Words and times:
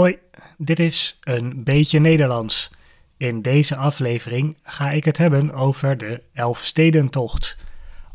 Hoi, 0.00 0.18
dit 0.58 0.78
is 0.78 1.18
een 1.22 1.64
beetje 1.64 1.98
Nederlands. 1.98 2.70
In 3.16 3.42
deze 3.42 3.76
aflevering 3.76 4.56
ga 4.62 4.90
ik 4.90 5.04
het 5.04 5.16
hebben 5.16 5.52
over 5.52 5.96
de 5.96 6.22
Elfstedentocht. 6.32 7.56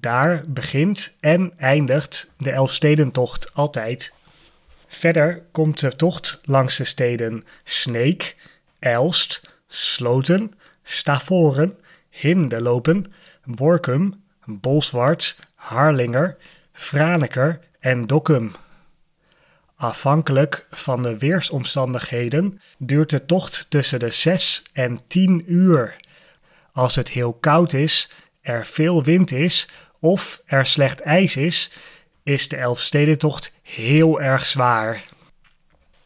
Daar 0.00 0.44
begint 0.46 1.14
en 1.20 1.52
eindigt 1.56 2.30
de 2.38 2.50
Elfstedentocht 2.50 3.54
altijd. 3.54 4.12
Verder 4.86 5.42
komt 5.52 5.80
de 5.80 5.96
tocht 5.96 6.40
langs 6.44 6.76
de 6.76 6.84
steden 6.84 7.44
Sneek, 7.64 8.36
Elst, 8.78 9.40
Sloten, 9.66 10.52
Stavoren 10.82 11.78
Hindelopen, 12.14 13.12
Workum, 13.44 14.22
Bolsward, 14.44 15.36
Harlinger, 15.54 16.36
Franeker 16.72 17.60
en 17.80 18.06
Dokkum. 18.06 18.52
Afhankelijk 19.76 20.66
van 20.70 21.02
de 21.02 21.18
weersomstandigheden 21.18 22.60
duurt 22.78 23.10
de 23.10 23.26
tocht 23.26 23.66
tussen 23.68 23.98
de 23.98 24.10
6 24.10 24.62
en 24.72 25.00
10 25.06 25.52
uur. 25.52 25.96
Als 26.72 26.94
het 26.94 27.08
heel 27.08 27.32
koud 27.32 27.72
is, 27.72 28.10
er 28.40 28.66
veel 28.66 29.02
wind 29.02 29.32
is 29.32 29.68
of 30.00 30.42
er 30.46 30.66
slecht 30.66 31.00
ijs 31.00 31.36
is, 31.36 31.70
is 32.22 32.48
de 32.48 32.56
Elfstedentocht 32.56 33.52
heel 33.62 34.20
erg 34.20 34.44
zwaar. 34.44 35.04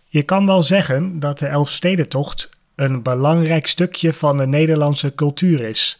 Je 0.06 0.22
kan 0.22 0.47
wel 0.47 0.62
zeggen 0.62 1.21
dat 1.21 1.38
de 1.38 1.47
Elfstedentocht 1.47 2.50
een 2.78 3.03
belangrijk 3.03 3.66
stukje 3.66 4.12
van 4.12 4.37
de 4.37 4.47
Nederlandse 4.47 5.15
cultuur 5.15 5.61
is. 5.61 5.99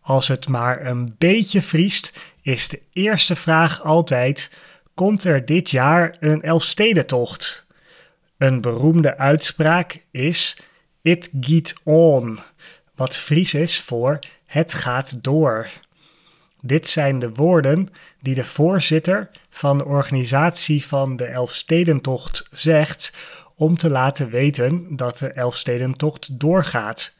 Als 0.00 0.28
het 0.28 0.48
maar 0.48 0.86
een 0.86 1.14
beetje 1.18 1.62
vriest, 1.62 2.12
is 2.42 2.68
de 2.68 2.80
eerste 2.92 3.36
vraag 3.36 3.82
altijd: 3.82 4.50
komt 4.94 5.24
er 5.24 5.44
dit 5.44 5.70
jaar 5.70 6.16
een 6.20 6.42
Elfstedentocht? 6.42 7.66
Een 8.38 8.60
beroemde 8.60 9.18
uitspraak 9.18 10.04
is: 10.10 10.56
It 11.02 11.30
geht 11.40 11.74
on, 11.82 12.38
wat 12.94 13.16
Fries 13.16 13.54
is 13.54 13.80
voor 13.80 14.18
het 14.46 14.74
gaat 14.74 15.24
door. 15.24 15.68
Dit 16.60 16.88
zijn 16.88 17.18
de 17.18 17.30
woorden 17.30 17.88
die 18.20 18.34
de 18.34 18.44
voorzitter 18.44 19.30
van 19.50 19.78
de 19.78 19.84
organisatie 19.84 20.86
van 20.86 21.16
de 21.16 21.24
Elfstedentocht 21.24 22.48
zegt 22.50 23.12
om 23.54 23.76
te 23.76 23.90
laten 23.90 24.30
weten 24.30 24.96
dat 24.96 25.18
de 25.18 25.32
Elfstedentocht 25.32 26.40
doorgaat. 26.40 27.14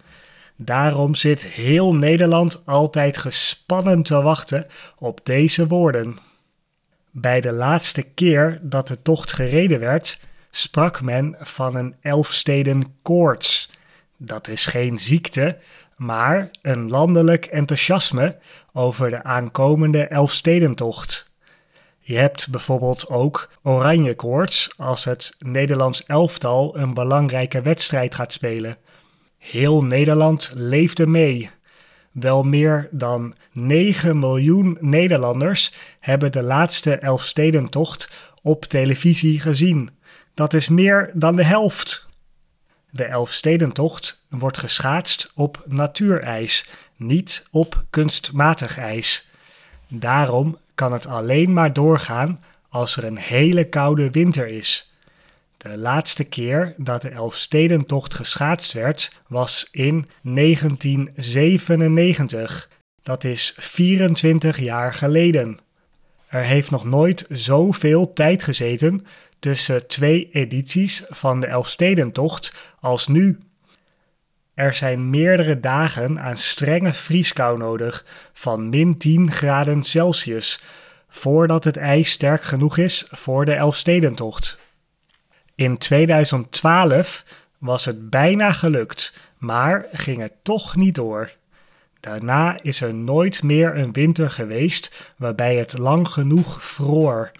Daarom 0.56 1.14
zit 1.14 1.42
heel 1.42 1.94
Nederland 1.94 2.62
altijd 2.66 3.16
gespannen 3.16 4.02
te 4.02 4.22
wachten 4.22 4.66
op 4.98 5.20
deze 5.22 5.66
woorden. 5.66 6.18
Bij 7.10 7.40
de 7.40 7.52
laatste 7.52 8.02
keer 8.02 8.58
dat 8.62 8.88
de 8.88 9.02
tocht 9.02 9.32
gereden 9.32 9.80
werd, 9.80 10.20
sprak 10.50 11.00
men 11.00 11.36
van 11.38 11.74
een 11.74 11.94
Elfstedenkoorts. 12.00 13.70
Dat 14.16 14.48
is 14.48 14.66
geen 14.66 14.98
ziekte, 14.98 15.58
maar 15.96 16.50
een 16.62 16.90
landelijk 16.90 17.44
enthousiasme 17.44 18.38
over 18.72 19.10
de 19.10 19.22
aankomende 19.22 20.06
Elfstedentocht. 20.06 21.30
Je 22.06 22.16
hebt 22.16 22.50
bijvoorbeeld 22.50 23.08
ook 23.08 23.50
oranje 23.62 24.14
koorts 24.14 24.70
als 24.76 25.04
het 25.04 25.34
Nederlands 25.38 26.04
elftal 26.04 26.78
een 26.78 26.94
belangrijke 26.94 27.62
wedstrijd 27.62 28.14
gaat 28.14 28.32
spelen. 28.32 28.76
Heel 29.38 29.82
Nederland 29.82 30.50
leefde 30.54 31.06
mee. 31.06 31.50
Wel 32.12 32.42
meer 32.42 32.88
dan 32.90 33.34
9 33.52 34.18
miljoen 34.18 34.76
Nederlanders 34.80 35.72
hebben 36.00 36.32
de 36.32 36.42
laatste 36.42 36.96
Elfstedentocht 36.96 38.10
op 38.42 38.64
televisie 38.64 39.40
gezien. 39.40 39.90
Dat 40.34 40.54
is 40.54 40.68
meer 40.68 41.10
dan 41.14 41.36
de 41.36 41.44
helft. 41.44 42.08
De 42.90 43.04
Elfstedentocht 43.04 44.24
wordt 44.28 44.58
geschaatst 44.58 45.32
op 45.34 45.62
natuurijs, 45.66 46.68
niet 46.96 47.46
op 47.50 47.84
kunstmatig 47.90 48.78
ijs. 48.78 49.28
Daarom 49.88 50.58
kan 50.74 50.92
het 50.92 51.06
alleen 51.06 51.52
maar 51.52 51.72
doorgaan 51.72 52.44
als 52.68 52.96
er 52.96 53.04
een 53.04 53.18
hele 53.18 53.68
koude 53.68 54.10
winter 54.10 54.48
is. 54.48 54.92
De 55.56 55.78
laatste 55.78 56.24
keer 56.24 56.74
dat 56.76 57.02
de 57.02 57.08
Elfstedentocht 57.08 58.14
geschaatst 58.14 58.72
werd 58.72 59.20
was 59.28 59.68
in 59.70 60.06
1997. 60.22 62.68
Dat 63.02 63.24
is 63.24 63.54
24 63.56 64.58
jaar 64.58 64.94
geleden. 64.94 65.58
Er 66.26 66.42
heeft 66.42 66.70
nog 66.70 66.84
nooit 66.84 67.26
zoveel 67.28 68.12
tijd 68.12 68.42
gezeten 68.42 69.06
tussen 69.38 69.86
twee 69.86 70.28
edities 70.32 71.04
van 71.08 71.40
de 71.40 71.46
Elfstedentocht 71.46 72.54
als 72.80 73.06
nu. 73.06 73.38
Er 74.54 74.74
zijn 74.74 75.10
meerdere 75.10 75.60
dagen 75.60 76.20
aan 76.20 76.36
strenge 76.36 76.92
vrieskou 76.92 77.58
nodig 77.58 78.04
van 78.32 78.68
min 78.68 78.98
10 78.98 79.32
graden 79.32 79.82
Celsius 79.82 80.60
voordat 81.08 81.64
het 81.64 81.76
ijs 81.76 82.10
sterk 82.10 82.42
genoeg 82.42 82.78
is 82.78 83.06
voor 83.10 83.44
de 83.44 83.54
Elfstedentocht. 83.54 84.58
In 85.54 85.78
2012 85.78 87.24
was 87.58 87.84
het 87.84 88.10
bijna 88.10 88.52
gelukt, 88.52 89.20
maar 89.38 89.86
ging 89.92 90.20
het 90.20 90.32
toch 90.42 90.76
niet 90.76 90.94
door. 90.94 91.32
Daarna 92.00 92.58
is 92.62 92.80
er 92.80 92.94
nooit 92.94 93.42
meer 93.42 93.76
een 93.76 93.92
winter 93.92 94.30
geweest 94.30 95.12
waarbij 95.16 95.56
het 95.56 95.78
lang 95.78 96.08
genoeg 96.08 96.64
vroor. 96.64 97.30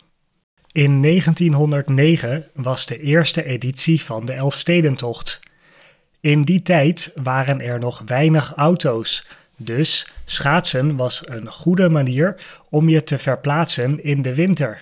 In 0.73 1.03
1909 1.03 2.45
was 2.55 2.87
de 2.87 3.01
eerste 3.01 3.45
editie 3.45 4.03
van 4.03 4.25
de 4.25 4.33
Elfstedentocht. 4.33 5.41
In 6.25 6.45
die 6.45 6.63
tijd 6.63 7.13
waren 7.15 7.61
er 7.61 7.79
nog 7.79 8.03
weinig 8.07 8.53
auto's, 8.57 9.27
dus 9.57 10.09
schaatsen 10.25 10.97
was 10.97 11.23
een 11.25 11.49
goede 11.49 11.89
manier 11.89 12.37
om 12.71 12.89
je 12.89 13.05
te 13.05 13.19
verplaatsen 13.19 14.05
in 14.05 14.23
de 14.23 14.35
winter. 14.35 14.81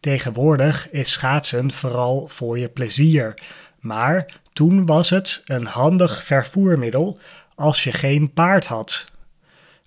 Tegenwoordig 0.00 0.90
is 0.90 1.12
schaatsen 1.12 1.72
vooral 1.72 2.28
voor 2.28 2.58
je 2.58 2.68
plezier, 2.68 3.34
maar 3.80 4.26
toen 4.52 4.86
was 4.86 5.10
het 5.10 5.42
een 5.46 5.66
handig 5.66 6.24
vervoermiddel 6.24 7.18
als 7.54 7.84
je 7.84 7.92
geen 7.92 8.32
paard 8.32 8.66
had. 8.66 9.10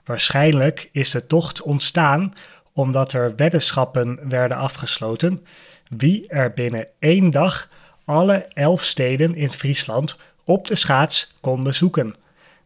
Waarschijnlijk 0.05 0.89
is 0.91 1.11
de 1.11 1.27
tocht 1.27 1.61
ontstaan 1.61 2.33
omdat 2.73 3.13
er 3.13 3.35
weddenschappen 3.35 4.19
werden 4.29 4.57
afgesloten 4.57 5.45
wie 5.89 6.27
er 6.27 6.53
binnen 6.53 6.87
één 6.99 7.29
dag 7.29 7.69
alle 8.05 8.45
elf 8.53 8.83
steden 8.83 9.35
in 9.35 9.51
Friesland 9.51 10.17
op 10.47 10.67
de 10.67 10.75
schaats 10.75 11.33
kon 11.41 11.63
bezoeken. 11.63 12.15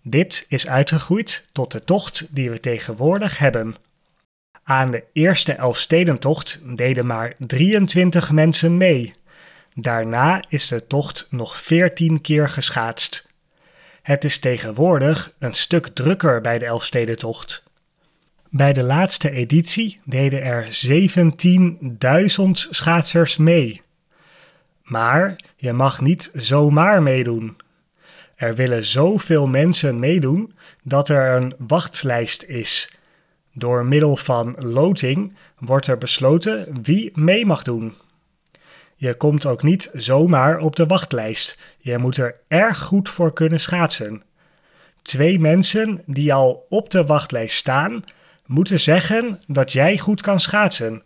Dit 0.01 0.45
is 0.49 0.67
uitgegroeid 0.67 1.47
tot 1.51 1.71
de 1.71 1.83
tocht 1.83 2.27
die 2.29 2.49
we 2.49 2.59
tegenwoordig 2.59 3.37
hebben. 3.37 3.75
Aan 4.63 4.91
de 4.91 5.03
eerste 5.13 5.53
Elfstedentocht 5.53 6.61
deden 6.63 7.05
maar 7.05 7.33
23 7.37 8.31
mensen 8.31 8.77
mee. 8.77 9.13
Daarna 9.75 10.43
is 10.49 10.67
de 10.67 10.87
tocht 10.87 11.27
nog 11.29 11.61
14 11.61 12.21
keer 12.21 12.49
geschaatst. 12.49 13.27
Het 14.01 14.23
is 14.23 14.39
tegenwoordig 14.39 15.33
een 15.39 15.53
stuk 15.53 15.87
drukker 15.87 16.41
bij 16.41 16.59
de 16.59 16.65
Elfstedentocht. 16.65 17.63
Bij 18.49 18.73
de 18.73 18.83
laatste 18.83 19.31
editie 19.31 19.99
deden 20.05 20.43
er 20.43 20.67
17.000 22.35 22.49
schaatsers 22.51 23.37
mee. 23.37 23.81
Maar 24.83 25.35
je 25.55 25.73
mag 25.73 26.01
niet 26.01 26.31
zomaar 26.33 27.01
meedoen. 27.03 27.57
Er 28.41 28.55
willen 28.55 28.85
zoveel 28.85 29.47
mensen 29.47 29.99
meedoen 29.99 30.53
dat 30.83 31.09
er 31.09 31.35
een 31.35 31.53
wachtlijst 31.57 32.43
is. 32.43 32.89
Door 33.53 33.85
middel 33.85 34.15
van 34.15 34.55
loting 34.57 35.33
wordt 35.59 35.87
er 35.87 35.97
besloten 35.97 36.81
wie 36.83 37.11
mee 37.13 37.45
mag 37.45 37.63
doen. 37.63 37.93
Je 38.95 39.13
komt 39.13 39.45
ook 39.45 39.63
niet 39.63 39.89
zomaar 39.93 40.57
op 40.57 40.75
de 40.75 40.85
wachtlijst. 40.85 41.57
Je 41.79 41.97
moet 41.97 42.17
er 42.17 42.35
erg 42.47 42.77
goed 42.77 43.09
voor 43.09 43.33
kunnen 43.33 43.59
schaatsen. 43.59 44.23
Twee 45.01 45.39
mensen 45.39 46.03
die 46.05 46.33
al 46.33 46.65
op 46.69 46.89
de 46.89 47.05
wachtlijst 47.05 47.57
staan, 47.57 48.03
moeten 48.45 48.79
zeggen 48.79 49.41
dat 49.47 49.71
jij 49.71 49.97
goed 49.97 50.21
kan 50.21 50.39
schaatsen. 50.39 51.01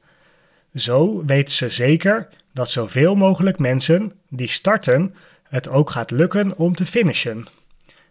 Zo 0.76 1.26
weten 1.26 1.56
ze 1.56 1.70
zeker 1.70 2.30
dat 2.54 2.70
zoveel 2.70 3.16
mogelijk 3.16 3.60
mensen 3.60 4.12
die 4.30 4.48
starten 4.48 5.16
het 5.50 5.68
ook 5.68 5.90
gaat 5.90 6.12
lukken 6.12 6.58
om 6.58 6.76
te 6.76 6.86
finishen. 6.86 7.46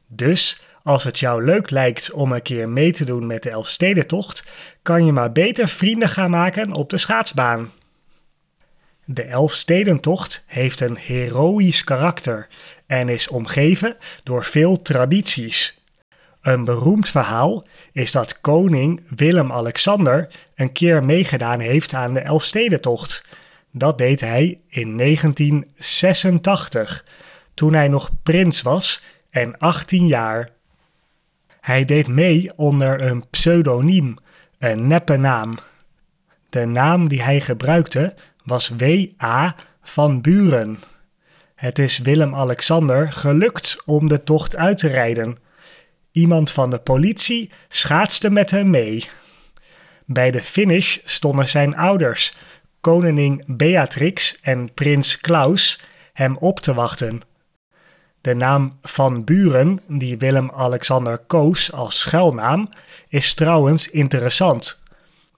Dus 0.06 0.62
als 0.82 1.04
het 1.04 1.18
jou 1.18 1.44
leuk 1.44 1.70
lijkt 1.70 2.12
om 2.12 2.32
een 2.32 2.42
keer 2.42 2.68
mee 2.68 2.92
te 2.92 3.04
doen 3.04 3.26
met 3.26 3.42
de 3.42 3.50
Elfstedentocht, 3.50 4.44
kan 4.82 5.06
je 5.06 5.12
maar 5.12 5.32
beter 5.32 5.68
vrienden 5.68 6.08
gaan 6.08 6.30
maken 6.30 6.74
op 6.74 6.90
de 6.90 6.98
schaatsbaan. 6.98 7.70
De 9.04 9.22
Elfstedentocht 9.22 10.44
heeft 10.46 10.80
een 10.80 10.96
heroïsch 10.96 11.84
karakter 11.84 12.48
en 12.86 13.08
is 13.08 13.28
omgeven 13.28 13.96
door 14.22 14.44
veel 14.44 14.82
tradities. 14.82 15.82
Een 16.42 16.64
beroemd 16.64 17.08
verhaal 17.08 17.66
is 17.92 18.12
dat 18.12 18.40
koning 18.40 19.02
Willem-Alexander 19.16 20.28
een 20.54 20.72
keer 20.72 21.04
meegedaan 21.04 21.60
heeft 21.60 21.94
aan 21.94 22.14
de 22.14 22.20
Elfstedentocht. 22.20 23.24
Dat 23.76 23.98
deed 23.98 24.20
hij 24.20 24.60
in 24.68 24.96
1986, 24.96 27.04
toen 27.54 27.74
hij 27.74 27.88
nog 27.88 28.10
prins 28.22 28.62
was 28.62 29.02
en 29.30 29.58
18 29.58 30.06
jaar. 30.06 30.48
Hij 31.60 31.84
deed 31.84 32.08
mee 32.08 32.50
onder 32.56 33.02
een 33.02 33.24
pseudoniem, 33.30 34.16
een 34.58 34.88
neppe 34.88 35.16
naam. 35.16 35.54
De 36.48 36.66
naam 36.66 37.08
die 37.08 37.22
hij 37.22 37.40
gebruikte 37.40 38.14
was 38.44 38.68
W.A. 38.68 39.54
van 39.82 40.20
Buren. 40.20 40.78
Het 41.54 41.78
is 41.78 41.98
Willem-Alexander 41.98 43.12
gelukt 43.12 43.82
om 43.84 44.08
de 44.08 44.22
tocht 44.22 44.56
uit 44.56 44.78
te 44.78 44.88
rijden 44.88 45.36
Iemand 46.14 46.50
van 46.50 46.70
de 46.70 46.78
politie 46.78 47.50
schaatste 47.68 48.30
met 48.30 48.50
hem 48.50 48.70
mee. 48.70 49.08
Bij 50.06 50.30
de 50.30 50.40
finish 50.40 50.98
stonden 51.04 51.48
zijn 51.48 51.76
ouders, 51.76 52.34
koningin 52.84 53.42
Beatrix 53.46 54.38
en 54.42 54.74
prins 54.74 55.20
Klaus, 55.20 55.80
hem 56.12 56.36
op 56.36 56.60
te 56.60 56.74
wachten. 56.74 57.20
De 58.20 58.34
naam 58.34 58.78
Van 58.82 59.24
Buren, 59.24 59.80
die 59.88 60.18
Willem-Alexander 60.18 61.18
koos 61.18 61.72
als 61.72 62.00
schuilnaam, 62.00 62.68
is 63.08 63.34
trouwens 63.34 63.90
interessant. 63.90 64.82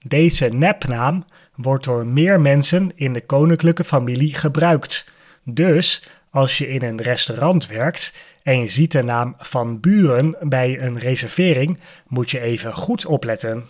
Deze 0.05 0.45
nepnaam 0.45 1.25
wordt 1.55 1.83
door 1.83 2.05
meer 2.05 2.41
mensen 2.41 2.91
in 2.95 3.13
de 3.13 3.25
koninklijke 3.25 3.83
familie 3.83 4.35
gebruikt. 4.35 5.11
Dus 5.43 6.09
als 6.29 6.57
je 6.57 6.67
in 6.67 6.83
een 6.83 7.01
restaurant 7.01 7.67
werkt 7.67 8.13
en 8.43 8.59
je 8.59 8.67
ziet 8.67 8.91
de 8.91 9.03
naam 9.03 9.35
van 9.37 9.79
buren 9.79 10.35
bij 10.41 10.81
een 10.81 10.99
reservering, 10.99 11.79
moet 12.07 12.31
je 12.31 12.39
even 12.39 12.73
goed 12.73 13.05
opletten. 13.05 13.65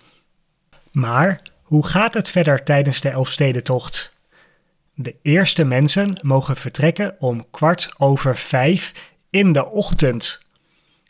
Maar 0.91 1.39
hoe 1.67 1.87
gaat 1.87 2.13
het 2.13 2.29
verder 2.29 2.63
tijdens 2.63 3.01
de 3.01 3.09
Elfstedentocht? 3.09 4.15
De 4.93 5.15
eerste 5.21 5.63
mensen 5.63 6.19
mogen 6.21 6.55
vertrekken 6.55 7.15
om 7.19 7.49
kwart 7.49 7.93
over 7.97 8.37
vijf 8.37 8.93
in 9.29 9.51
de 9.51 9.65
ochtend. 9.65 10.41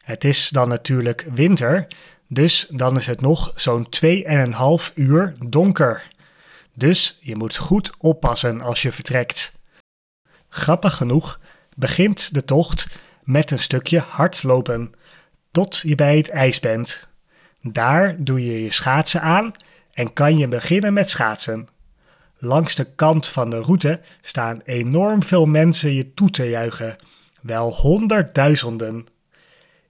Het 0.03 0.23
is 0.23 0.49
dan 0.49 0.69
natuurlijk 0.69 1.27
winter, 1.33 1.87
dus 2.27 2.67
dan 2.69 2.97
is 2.97 3.05
het 3.05 3.21
nog 3.21 3.51
zo'n 3.55 3.87
2,5 4.89 4.93
uur 4.95 5.35
donker. 5.45 6.07
Dus 6.73 7.19
je 7.21 7.35
moet 7.35 7.57
goed 7.57 7.91
oppassen 7.97 8.61
als 8.61 8.81
je 8.81 8.91
vertrekt. 8.91 9.53
Grappig 10.49 10.95
genoeg 10.95 11.39
begint 11.75 12.33
de 12.33 12.45
tocht 12.45 12.99
met 13.23 13.51
een 13.51 13.59
stukje 13.59 13.99
hardlopen 13.99 14.91
tot 15.51 15.77
je 15.77 15.95
bij 15.95 16.17
het 16.17 16.29
ijs 16.29 16.59
bent. 16.59 17.07
Daar 17.61 18.15
doe 18.23 18.45
je 18.45 18.63
je 18.63 18.71
schaatsen 18.71 19.21
aan 19.21 19.53
en 19.97 20.13
kan 20.13 20.37
je 20.37 20.47
beginnen 20.47 20.93
met 20.93 21.09
schaatsen. 21.09 21.67
Langs 22.37 22.75
de 22.75 22.83
kant 22.95 23.27
van 23.27 23.49
de 23.49 23.59
route 23.59 24.01
staan 24.21 24.61
enorm 24.65 25.23
veel 25.23 25.45
mensen 25.45 25.93
je 25.93 26.13
toe 26.13 26.29
te 26.29 26.49
juichen, 26.49 26.95
wel 27.41 27.73
honderdduizenden. 27.73 29.05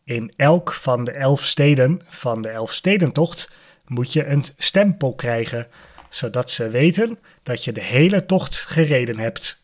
In 0.04 0.34
elk 0.36 0.74
van 0.74 1.04
de 1.04 1.12
elf 1.12 1.44
steden 1.44 2.02
van 2.08 2.42
de 2.42 2.50
Elfstedentocht 2.50 3.50
moet 3.86 4.14
je 4.14 4.26
een 4.26 4.46
stempel 4.58 5.16
krijgen, 5.16 5.68
zodat 6.10 6.52
ze 6.52 6.70
weten 6.70 7.20
dat 7.44 7.64
je 7.64 7.72
de 7.72 7.84
hele 7.84 8.26
tocht 8.26 8.56
gereden 8.56 9.20
hebt. 9.20 9.64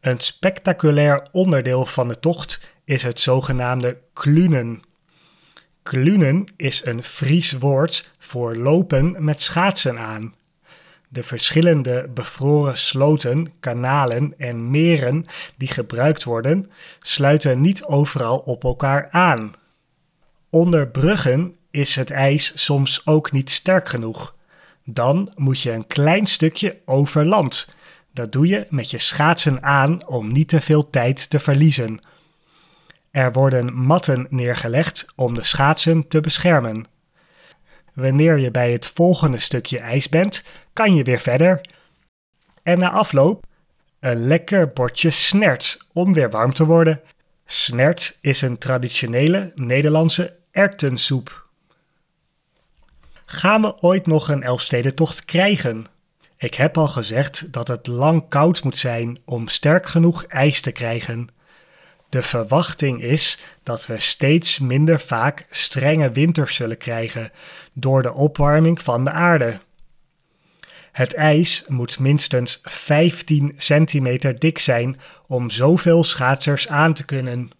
Een 0.00 0.20
spectaculair 0.20 1.28
onderdeel 1.32 1.86
van 1.86 2.08
de 2.08 2.18
tocht 2.18 2.60
is 2.84 3.02
het 3.02 3.20
zogenaamde 3.20 3.98
klunen. 4.12 4.82
Klunen 5.84 6.44
is 6.56 6.84
een 6.84 7.02
Fries 7.02 7.52
woord 7.52 8.10
voor 8.18 8.56
lopen 8.56 9.24
met 9.24 9.42
schaatsen 9.42 9.98
aan. 9.98 10.34
De 11.08 11.22
verschillende 11.22 12.10
bevroren 12.14 12.78
sloten, 12.78 13.52
kanalen 13.60 14.34
en 14.38 14.70
meren 14.70 15.26
die 15.56 15.68
gebruikt 15.68 16.24
worden, 16.24 16.70
sluiten 17.00 17.60
niet 17.60 17.84
overal 17.84 18.38
op 18.38 18.64
elkaar 18.64 19.08
aan. 19.10 19.52
Onder 20.50 20.88
bruggen 20.88 21.56
is 21.70 21.96
het 21.96 22.10
ijs 22.10 22.52
soms 22.54 23.06
ook 23.06 23.32
niet 23.32 23.50
sterk 23.50 23.88
genoeg. 23.88 24.34
Dan 24.84 25.32
moet 25.34 25.60
je 25.60 25.70
een 25.70 25.86
klein 25.86 26.24
stukje 26.24 26.80
over 26.84 27.26
land 27.26 27.74
dat 28.12 28.32
doe 28.32 28.46
je 28.46 28.66
met 28.70 28.90
je 28.90 28.98
schaatsen 28.98 29.62
aan 29.62 30.06
om 30.06 30.32
niet 30.32 30.48
te 30.48 30.60
veel 30.60 30.90
tijd 30.90 31.30
te 31.30 31.40
verliezen. 31.40 31.98
Er 33.14 33.32
worden 33.32 33.74
matten 33.74 34.26
neergelegd 34.30 35.06
om 35.16 35.34
de 35.34 35.44
schaatsen 35.44 36.08
te 36.08 36.20
beschermen. 36.20 36.86
Wanneer 37.92 38.38
je 38.38 38.50
bij 38.50 38.72
het 38.72 38.86
volgende 38.86 39.38
stukje 39.38 39.78
ijs 39.78 40.08
bent, 40.08 40.44
kan 40.72 40.94
je 40.94 41.02
weer 41.02 41.18
verder. 41.18 41.60
En 42.62 42.78
na 42.78 42.90
afloop 42.90 43.46
een 44.00 44.26
lekker 44.26 44.72
bordje 44.72 45.10
snert 45.10 45.78
om 45.92 46.12
weer 46.12 46.30
warm 46.30 46.54
te 46.54 46.64
worden. 46.64 47.00
Snert 47.44 48.18
is 48.20 48.42
een 48.42 48.58
traditionele 48.58 49.52
Nederlandse 49.54 50.36
erwtensoep. 50.50 51.46
Gaan 53.24 53.60
we 53.60 53.80
ooit 53.80 54.06
nog 54.06 54.28
een 54.28 54.42
Elfstedentocht 54.42 55.24
krijgen? 55.24 55.84
Ik 56.36 56.54
heb 56.54 56.78
al 56.78 56.88
gezegd 56.88 57.52
dat 57.52 57.68
het 57.68 57.86
lang 57.86 58.28
koud 58.28 58.64
moet 58.64 58.78
zijn 58.78 59.18
om 59.24 59.48
sterk 59.48 59.86
genoeg 59.86 60.24
ijs 60.24 60.60
te 60.60 60.72
krijgen. 60.72 61.28
De 62.14 62.22
verwachting 62.22 63.02
is 63.02 63.38
dat 63.62 63.86
we 63.86 64.00
steeds 64.00 64.58
minder 64.58 65.00
vaak 65.00 65.46
strenge 65.50 66.10
winters 66.10 66.54
zullen 66.54 66.76
krijgen 66.76 67.30
door 67.72 68.02
de 68.02 68.12
opwarming 68.12 68.82
van 68.82 69.04
de 69.04 69.10
aarde. 69.10 69.60
Het 70.92 71.14
ijs 71.14 71.64
moet 71.68 71.98
minstens 71.98 72.60
15 72.62 73.52
centimeter 73.56 74.38
dik 74.38 74.58
zijn 74.58 75.00
om 75.26 75.50
zoveel 75.50 76.04
schaatsers 76.04 76.68
aan 76.68 76.94
te 76.94 77.04
kunnen. 77.04 77.50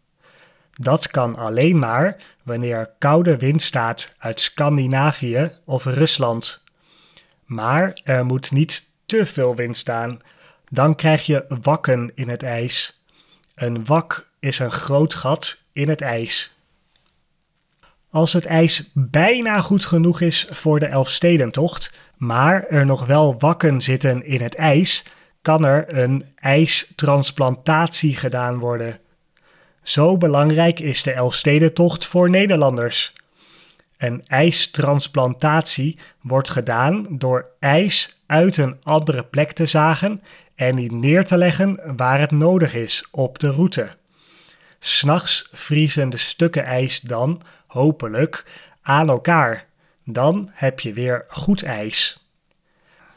Dat 0.72 1.08
kan 1.08 1.36
alleen 1.36 1.78
maar 1.78 2.16
wanneer 2.44 2.76
er 2.76 2.94
koude 2.98 3.36
wind 3.36 3.62
staat 3.62 4.14
uit 4.18 4.40
Scandinavië 4.40 5.52
of 5.64 5.84
Rusland. 5.84 6.62
Maar 7.44 7.98
er 8.04 8.24
moet 8.24 8.52
niet 8.52 8.84
te 9.06 9.26
veel 9.26 9.54
wind 9.54 9.76
staan. 9.76 10.20
Dan 10.70 10.94
krijg 10.94 11.26
je 11.26 11.44
wakken 11.48 12.12
in 12.14 12.28
het 12.28 12.42
ijs. 12.42 13.02
Een 13.54 13.84
wak 13.84 14.32
is 14.44 14.58
een 14.58 14.72
groot 14.72 15.14
gat 15.14 15.58
in 15.72 15.88
het 15.88 16.00
ijs. 16.00 16.52
Als 18.10 18.32
het 18.32 18.46
ijs 18.46 18.90
bijna 18.92 19.60
goed 19.60 19.84
genoeg 19.84 20.20
is 20.20 20.46
voor 20.50 20.80
de 20.80 20.86
Elfstedentocht, 20.86 21.92
maar 22.16 22.66
er 22.66 22.86
nog 22.86 23.06
wel 23.06 23.38
wakken 23.38 23.80
zitten 23.80 24.26
in 24.26 24.40
het 24.40 24.54
ijs, 24.54 25.04
kan 25.42 25.64
er 25.64 25.98
een 25.98 26.24
ijstransplantatie 26.36 28.16
gedaan 28.16 28.58
worden. 28.58 28.98
Zo 29.82 30.18
belangrijk 30.18 30.80
is 30.80 31.02
de 31.02 31.12
Elfstedentocht 31.12 32.06
voor 32.06 32.30
Nederlanders. 32.30 33.12
Een 33.96 34.24
ijstransplantatie 34.26 35.98
wordt 36.20 36.50
gedaan 36.50 37.06
door 37.10 37.46
ijs 37.58 38.16
uit 38.26 38.56
een 38.56 38.76
andere 38.82 39.24
plek 39.24 39.52
te 39.52 39.66
zagen 39.66 40.20
en 40.54 40.76
die 40.76 40.92
neer 40.92 41.24
te 41.24 41.36
leggen 41.36 41.80
waar 41.96 42.20
het 42.20 42.30
nodig 42.30 42.74
is 42.74 43.04
op 43.10 43.38
de 43.38 43.50
route. 43.50 43.88
S'nachts 44.86 45.48
vriezen 45.52 46.10
de 46.10 46.16
stukken 46.16 46.64
ijs 46.64 47.00
dan, 47.00 47.42
hopelijk, 47.66 48.44
aan 48.82 49.08
elkaar. 49.08 49.66
Dan 50.04 50.50
heb 50.52 50.80
je 50.80 50.92
weer 50.92 51.24
goed 51.28 51.62
ijs. 51.62 52.26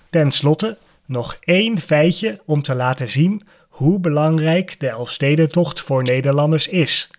Ten 0.09 0.31
slotte 0.31 0.77
nog 1.05 1.37
één 1.39 1.77
feitje 1.77 2.41
om 2.45 2.61
te 2.61 2.75
laten 2.75 3.07
zien 3.07 3.47
hoe 3.69 3.99
belangrijk 3.99 4.79
de 4.79 4.87
Elfstedentocht 4.87 5.81
voor 5.81 6.03
Nederlanders 6.03 6.67
is. 6.67 7.09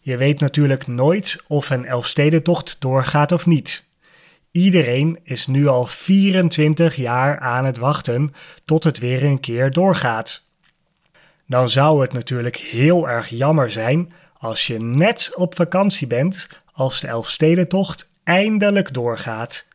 Je 0.00 0.16
weet 0.16 0.40
natuurlijk 0.40 0.86
nooit 0.86 1.42
of 1.46 1.70
een 1.70 1.84
Elfstedentocht 1.84 2.76
doorgaat 2.78 3.32
of 3.32 3.46
niet. 3.46 3.88
Iedereen 4.50 5.18
is 5.22 5.46
nu 5.46 5.66
al 5.66 5.86
24 5.86 6.96
jaar 6.96 7.38
aan 7.38 7.64
het 7.64 7.78
wachten 7.78 8.32
tot 8.64 8.84
het 8.84 8.98
weer 8.98 9.24
een 9.24 9.40
keer 9.40 9.70
doorgaat. 9.70 10.45
Dan 11.46 11.68
zou 11.68 12.02
het 12.02 12.12
natuurlijk 12.12 12.56
heel 12.56 13.08
erg 13.08 13.28
jammer 13.28 13.70
zijn 13.70 14.12
als 14.38 14.66
je 14.66 14.78
net 14.80 15.32
op 15.34 15.54
vakantie 15.54 16.06
bent 16.06 16.48
als 16.72 17.00
de 17.00 17.06
Elfstedentocht 17.06 18.10
eindelijk 18.24 18.94
doorgaat. 18.94 19.66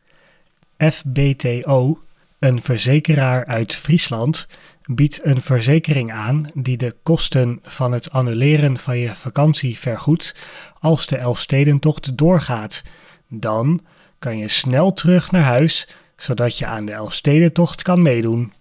FBTO, 0.78 2.00
een 2.38 2.62
verzekeraar 2.62 3.46
uit 3.46 3.74
Friesland, 3.74 4.46
biedt 4.84 5.20
een 5.24 5.42
verzekering 5.42 6.12
aan 6.12 6.50
die 6.54 6.76
de 6.76 6.94
kosten 7.02 7.58
van 7.62 7.92
het 7.92 8.10
annuleren 8.10 8.78
van 8.78 8.98
je 8.98 9.08
vakantie 9.08 9.78
vergoedt 9.78 10.34
als 10.80 11.06
de 11.06 11.16
Elfstedentocht 11.16 12.18
doorgaat. 12.18 12.82
Dan 13.28 13.80
kan 14.18 14.38
je 14.38 14.48
snel 14.48 14.92
terug 14.92 15.30
naar 15.30 15.42
huis, 15.42 15.88
zodat 16.16 16.58
je 16.58 16.66
aan 16.66 16.84
de 16.84 16.92
Elfstedentocht 16.92 17.82
kan 17.82 18.02
meedoen. 18.02 18.52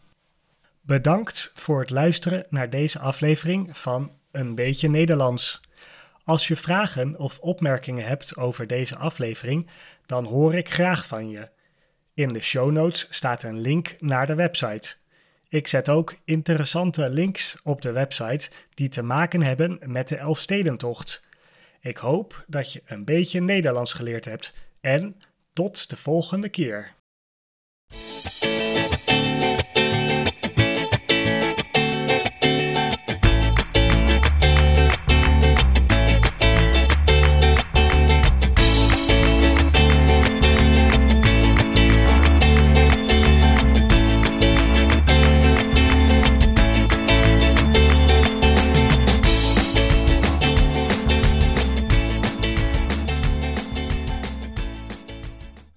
Bedankt 0.91 1.51
voor 1.55 1.79
het 1.79 1.89
luisteren 1.89 2.45
naar 2.49 2.69
deze 2.69 2.99
aflevering 2.99 3.77
van 3.77 4.13
Een 4.31 4.55
beetje 4.55 4.89
Nederlands. 4.89 5.61
Als 6.23 6.47
je 6.47 6.55
vragen 6.55 7.19
of 7.19 7.39
opmerkingen 7.39 8.05
hebt 8.05 8.37
over 8.37 8.67
deze 8.67 8.95
aflevering, 8.97 9.69
dan 10.05 10.25
hoor 10.25 10.55
ik 10.55 10.69
graag 10.69 11.07
van 11.07 11.29
je. 11.29 11.47
In 12.13 12.27
de 12.27 12.39
show 12.39 12.71
notes 12.71 13.07
staat 13.09 13.43
een 13.43 13.59
link 13.59 13.95
naar 13.99 14.27
de 14.27 14.35
website. 14.35 14.95
Ik 15.49 15.67
zet 15.67 15.89
ook 15.89 16.15
interessante 16.25 17.09
links 17.09 17.57
op 17.63 17.81
de 17.81 17.91
website 17.91 18.49
die 18.73 18.89
te 18.89 19.01
maken 19.01 19.41
hebben 19.41 19.79
met 19.85 20.07
de 20.07 20.15
Elfstedentocht. 20.15 21.23
Ik 21.81 21.97
hoop 21.97 22.43
dat 22.47 22.73
je 22.73 22.81
een 22.85 23.05
beetje 23.05 23.41
Nederlands 23.41 23.93
geleerd 23.93 24.25
hebt 24.25 24.53
en 24.81 25.21
tot 25.53 25.89
de 25.89 25.97
volgende 25.97 26.49
keer. 26.49 26.93